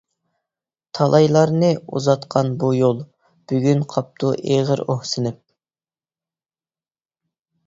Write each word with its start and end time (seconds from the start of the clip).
تالايلارنى 0.99 1.69
ئۇزاتقان 1.97 2.49
بۇ 2.63 2.69
يول، 2.77 3.03
بۈگۈن 3.53 3.85
قاپتۇ 3.93 4.33
ئېغىر 4.41 4.83
ئۇھسىنىپ. 4.87 5.39